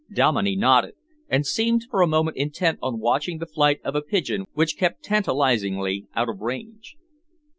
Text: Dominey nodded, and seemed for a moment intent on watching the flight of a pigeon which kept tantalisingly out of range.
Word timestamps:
Dominey 0.11 0.55
nodded, 0.55 0.95
and 1.29 1.45
seemed 1.45 1.83
for 1.91 2.01
a 2.01 2.07
moment 2.07 2.35
intent 2.35 2.79
on 2.81 2.99
watching 2.99 3.37
the 3.37 3.45
flight 3.45 3.79
of 3.83 3.93
a 3.93 4.01
pigeon 4.01 4.45
which 4.53 4.75
kept 4.75 5.03
tantalisingly 5.03 6.07
out 6.15 6.27
of 6.27 6.39
range. 6.39 6.95